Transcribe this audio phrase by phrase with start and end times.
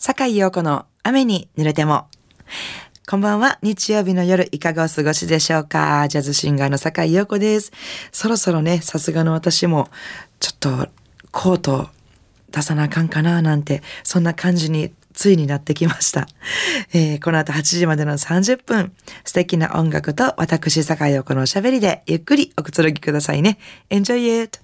[0.00, 2.06] 坂井陽子の雨に濡れても。
[3.08, 3.58] こんばんは。
[3.62, 6.06] 日曜日の夜、いかがお過ごしでしょうか？
[6.06, 7.72] ジャズシンガーの坂井陽子です。
[8.12, 9.88] そろそろね、さすがの私も、
[10.38, 10.88] ちょっと、
[11.32, 11.88] コート
[12.52, 16.28] 出さなあかんかななんて、そんな感じについになってきました。
[16.94, 18.92] えー、この後8時までの30分、
[19.24, 23.58] 素敵な音楽と私、坂井陽子のおしゃべりで、ゆっくりおくつろぎくださいね。
[23.90, 24.60] Enjoy it!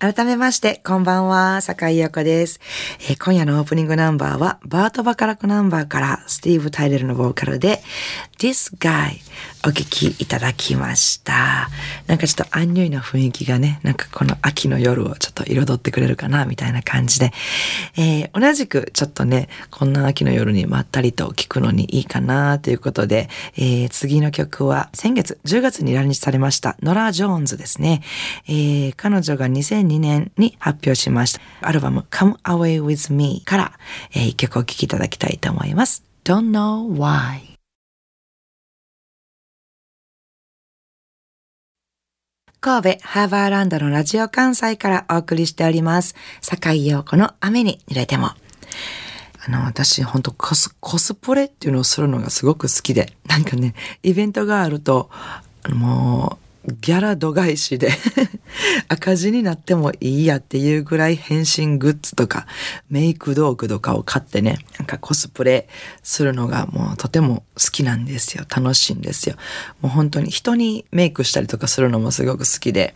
[0.00, 2.60] 改めまして、こんばんは、坂井陽子です、
[3.10, 7.82] えー、今夜のオープニングナンバーは、バート・バカラクナンバーから、スティーブ・タイレルのボーカルで、
[8.38, 9.18] This Guy
[9.66, 11.68] お聴きいただきました。
[12.06, 17.32] なんかちょっとアンニュイな雰囲気がね、なんかこの秋の夜をちょっと彩ってくれるかな、みたいな感じで、
[17.96, 28.02] えー、同じくちょっとね、こんな秋の夜にまったりと聴くのにいいかな、ということで、えー、次の曲は先月10月に来日されました、ノラ・ジョーンズですね。
[28.46, 33.72] えー、彼女が2 0 2002年に発表しましたアルバム Come Away With Me から、
[34.12, 36.04] えー、一曲お聴きいただきたいと思います。
[36.24, 37.48] Don't Know Why
[42.60, 46.16] 神戸ハーバーランドのラジオ関西からお送りしております。
[46.40, 48.30] 坂井陽子の雨に濡れても。
[49.46, 55.08] あの、私、本当コス、コスプレっていうのをするのがすごく好きで、なんかね、イベントがあると、
[55.68, 57.90] もう、ギャラ度外視で
[58.88, 62.46] 赤字になってもいいやっていうぐらい変身グッズとか
[62.90, 65.68] メイク道具とかを買ってね、なんかコスプレ
[66.02, 68.44] するのがもうとても好きなんですよ。
[68.48, 69.36] 楽しいんですよ。
[69.80, 72.94] もう本当に人にメイクしたりとかするのもすごく好きで、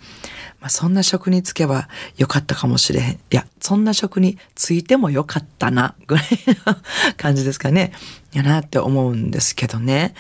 [0.63, 3.13] まあ、そんな職に就けばよかったかもしれへん。
[3.15, 6.25] いや、そんな職に就いてもよかったな、ぐらい
[6.67, 6.77] の
[7.17, 7.93] 感じですかね。
[8.33, 10.15] やなって思うんですけどね。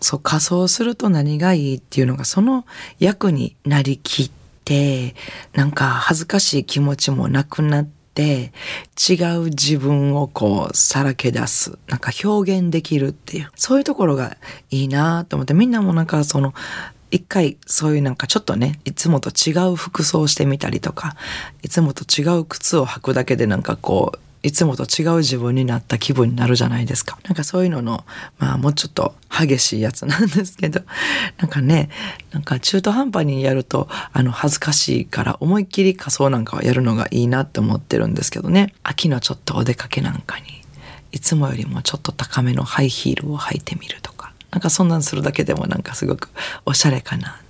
[0.00, 2.64] そう、仮装すると何がいいっていうのが、その
[3.00, 4.30] 役になりきっ
[4.64, 5.14] て、
[5.52, 8.52] なんか恥ずかしい気持ちもなくなって、
[8.96, 11.78] 違う自分をこうさらけ出す。
[11.88, 13.50] なんか表現できるっていう。
[13.56, 14.38] そういうところが
[14.70, 16.54] いいなと思って、みんなもなんかその、
[17.12, 21.14] 一回そういうなんかちょっとね、いつもと違う服装をしてみたりとか、
[21.62, 27.18] いつもと違う靴を履くだけでなんかこう、いつもと違う自分になった気分になるじゃないですか。
[27.24, 28.04] なんかそういうのの、
[28.38, 30.80] まあもうちょっと激しいやつなんですけど、
[31.36, 31.90] なんかね、
[32.32, 38.72] なんか中途半端にやると、あの恥ずかしいから思いっきり仮装なんかはやるのがいいなって思ってるんですけどね。
[38.82, 40.44] 秋のちょっとお出かけなんかに、
[41.12, 44.11] いつもよりもちょっと高めのハイヒールを履いてみるとか。
[44.52, 46.28] なんかそんなんするだけでもなんかすごく
[46.64, 47.40] おしゃれかな。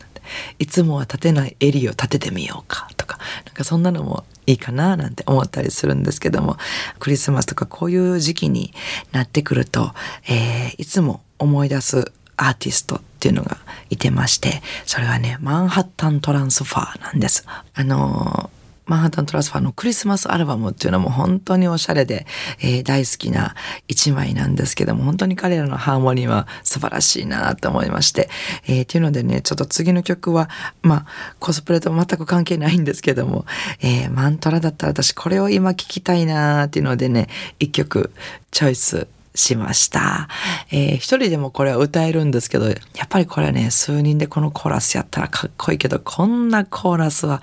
[0.58, 6.56] いつもは立てない襟を立ててみようかとか、なんかそんなのもいいかななんて思ったりするんですけども、
[6.98, 8.72] クリスマスとかこういう時期に
[9.10, 9.92] なってくると、
[10.28, 13.58] えー、いつも思い出すアーティストっていうのが
[13.90, 17.44] いてまして、それがね、マンハッタントランスファーなんです。
[17.74, 18.61] あのー
[18.92, 22.26] マンハッタントラスファーのクリスマスアルバムっていうのも本当におしゃれで、
[22.60, 23.54] えー、大好きな
[23.88, 28.28] 一枚なんですけども、本当に彼らのハーモニーは素晴らしいなと思いまして、
[28.66, 30.50] えー、っていうのでね、ちょっと次の曲は、
[30.82, 31.06] まあ、
[31.40, 33.46] コスプレと全く関係ないんですけども、
[33.80, 37.28] えー、マントラだったら私これを今聴きたいなっていうのでね、
[37.60, 38.12] 一曲
[38.50, 40.28] チョイスしました。
[40.70, 47.40] えー、一人でもこれは歌えるんですけど、やっぱりこれはね、数人でこのコーラスやったらかっこいいけど、こんなコーラスは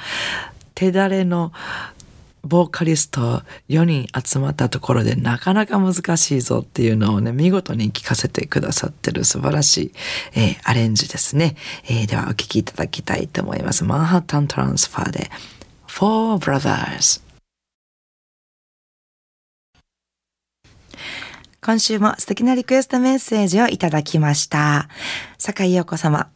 [0.79, 1.51] 手だれの
[2.41, 9.91] ボーカリスト4人集まったところでなかなか難しいぞっていうのをね、見事に聞かせてくださってる素晴らしい、
[10.35, 13.83] えー、アレンジですね、えー、ではお聴きいただきたいと思います。
[13.83, 15.29] マンハッタントランスファーで
[15.85, 17.21] Four Brothers
[21.61, 24.87] 今週も素敵なリクエストメッセージをいただきました。
[25.37, 26.29] 坂井陽子様、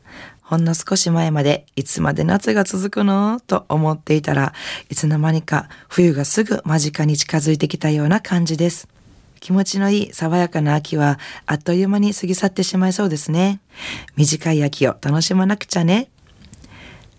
[0.44, 3.40] ほんの少し前までいつまで夏が続くの？
[3.40, 4.54] と思っていたら
[4.90, 8.88] いつの間にか冬がすぐ間近に近づいてきたような感じです。
[9.40, 13.62] 気持ちのいい爽やかな秋はあっという間に過ぎ去ってしまいそうですね。
[14.16, 16.10] 短い秋を楽しまなくちゃね。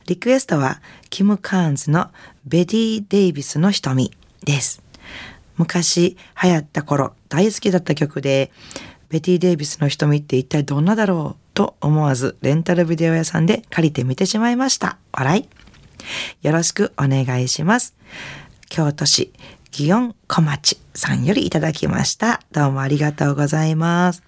[0.07, 0.81] リクエストは
[1.11, 2.11] キム・カーンズの
[2.45, 4.13] ベディ・デイビスの瞳
[4.45, 4.83] です。
[5.57, 8.51] 昔流行った頃大好きだった曲で
[9.09, 11.44] ベティ・デイビスの瞳って一体どんなだろう？
[11.55, 14.99] と思わずレンタルビデオ屋さんで借りてみてしまいました。
[15.13, 15.49] 笑い。
[16.47, 17.95] よろしくお願いします。
[18.69, 19.33] 京都市
[19.71, 22.41] 祇園小町さんよりいただきました。
[22.53, 24.23] どうもありがとうございます。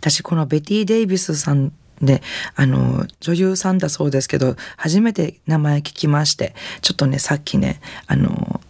[0.00, 2.22] 私このベティ・デイビスさんで、
[2.54, 8.60] あの、女優さんだそうですけど、初めて名前聞きまして、ちょっとね、さっきね、あの、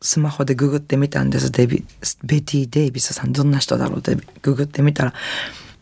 [0.00, 1.50] スマホでググってみたんです。
[1.50, 1.84] デビ
[2.24, 5.14] ベティ・デイビスさんどんな人だろうってググってみたら、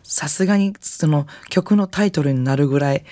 [0.08, 3.04] さすがにその曲のタイトルになるぐらい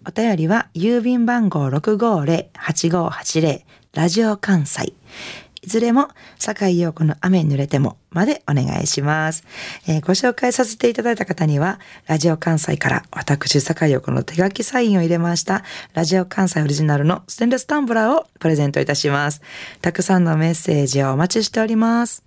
[0.08, 3.64] お便りは郵便番号650-8580
[3.96, 4.94] ラジオ関西
[5.62, 6.08] いずれも、
[6.38, 9.44] 坂井陽子の雨に濡れてもまでお願いします、
[9.88, 15.64] えー、ご紹介させていただいた方には、ラジオ関西から私、坂井陽子の手書きサインを入れました、
[15.94, 19.42] ラジオ関西オリジナルのステンレスタンブラーをプレゼントいたします。
[19.82, 22.25] たくさんのメッセージをお待ちしております。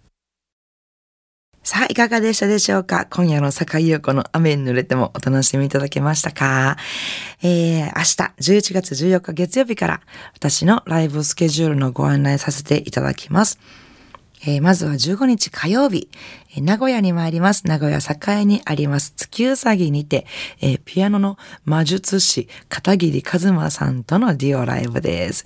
[1.62, 3.06] さあ、いかがでしたでしょうか？
[3.10, 6.78] 今夜の坂井陽子の雨に濡れてもお楽しみいただけましたか？
[7.42, 10.00] えー、明日11月14日月曜日から
[10.34, 13.58] 私のライブスケジュールのご案内させていただきます。
[14.46, 16.08] えー、まずは15日火曜日、
[16.52, 17.66] えー、名古屋に参ります。
[17.66, 19.12] 名古屋栄にあります。
[19.14, 20.26] 月うさぎにて、
[20.62, 25.44] えー、ピアノの魔術師片桐和馬さんとのデュオライブです。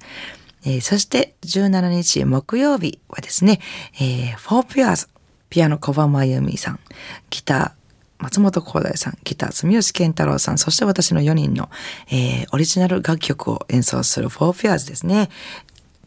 [0.65, 3.59] えー、そして17日木曜日はですね、
[4.01, 5.09] えー、フォーピュアーズ
[5.53, 6.81] ピアノ小浜由美さん、
[7.29, 11.69] ギター松本光大さん、ギター住吉健太郎さん、そして私の4人の、
[12.11, 15.29] えー、オリジナル楽曲を演奏するフォーフェアーズですね。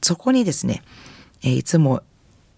[0.02, 0.82] そこにですね、
[1.44, 2.02] えー、いつも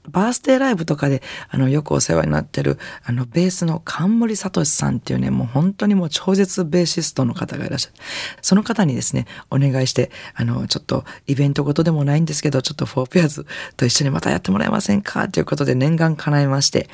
[0.10, 7.96] バースデーライブとかで、あの、よくお世話になってる、あの、ベースの冠聡さんっていうね、もう本当にもう超絶ベーシストの方がいらっしゃる。
[8.42, 13.46] その方にですね、お願いして、あの、ちょっとイベントごとでもないんですけど、ちょっとフォーペアーズ
[13.76, 16.90] と一緒にまたやってもらえませんかということで念願叶えまして、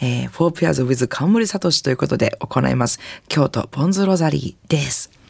[0.00, 2.98] えー、フォーペアーズ with 冠聡ということで行います。
[3.28, 5.21] 京都ポンズロザリーです。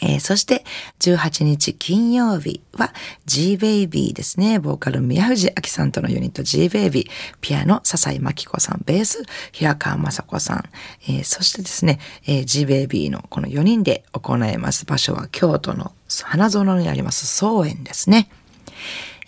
[0.00, 0.64] えー、そして
[1.00, 2.92] 18日金曜日は
[3.26, 4.58] G-Baby ですね。
[4.58, 7.08] ボーカル宮藤明さんとのユニット G-Baby。
[7.40, 8.82] ピアノ笹井真紀子さん。
[8.84, 10.64] ベース平川雅子さん。
[11.08, 15.92] えー、そしてですね、えー、G-Baby のこの4人で行います場所は京都の
[16.24, 18.28] 花園にあります草園ですね。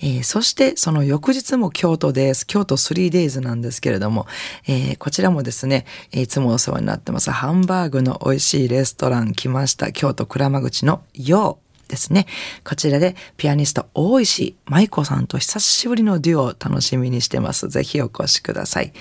[0.01, 2.47] えー、そしてその翌日も京都です。
[2.47, 4.27] 京都 3days なんですけれども、
[4.67, 7.31] えー、こちらもですね、いつもお世話になってます。
[7.31, 9.93] ハンバーグの美味しいレストラン来ました。
[9.93, 12.27] 京都鞍馬口のようですね。
[12.65, 17.69] こちらでピアニスト大石舞子さんと久しぶりのデュオを楽しみにしてます。
[17.69, 18.93] ぜひお越しください。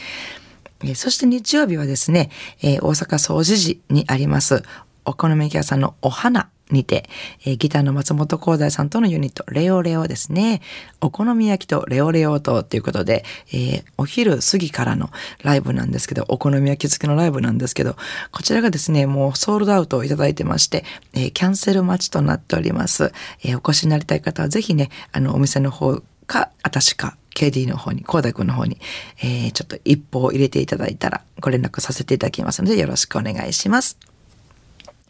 [0.83, 2.29] えそして日曜日はですね、
[2.61, 4.63] えー、大阪総除寺にあります
[5.05, 7.09] お好み焼き屋さんのお花にて、
[7.45, 10.61] えー、ギターの松本光大さんとのユニット、レオレオですね。
[11.01, 15.09] お好み焼きとレオレオとっていうことで、えー、お昼過ぎからの
[15.43, 17.95] ライブなんですけど、お好み焼き付きのライブなんですけど、
[18.31, 20.83] こちらがですね、もうソールドアウトをいただいてまして、
[21.13, 23.11] えー、キャンセル待ちとなっております。
[23.43, 28.79] えお越しになりたい方はぜひね、あの、お店の方か、私か、KD の方に、コーダ君の方に、
[29.21, 33.97] えー、ちょっと一歩を入れていただいたらご連絡させていただきますのでよろしくお願いします。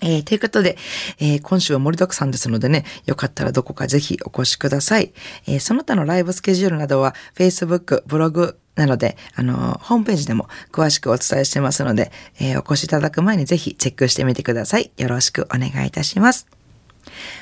[0.01, 0.77] えー、ということで、
[1.19, 5.13] えー、今週は盛りだくさんですのでね、よかったらどこかぜひお越しください。
[5.47, 14.91] えー、その他のライブスケジュールなどは Facebook、ブログなので、あの、ホームページでも詳しくお伝えしてますので、えお越しいただく前にぜひチェックしてみてください。
[14.97, 16.47] よろしくお願いいたします。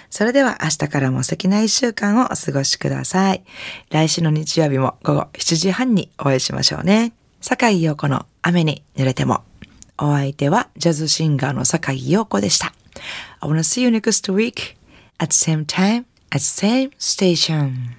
[0.10, 3.44] それでは明日からも素敵な一週間をお過ごしください。
[3.92, 7.14] 来週の日曜日も午後7時半にお会いしましょうね。
[7.42, 9.44] 坂井陽子の雨に濡れても。
[10.00, 12.74] お相手はジャズシンガーの坂井陽子でした。
[13.40, 14.76] I wanna see you next week
[15.20, 17.96] at same time at same station.